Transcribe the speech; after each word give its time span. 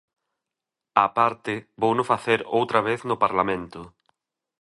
Á 1.03 1.05
parte, 1.17 1.53
vouno 1.81 2.03
facer 2.11 2.39
outra 2.57 2.79
vez 2.87 2.99
no 3.09 3.15
Parlamento. 3.23 3.81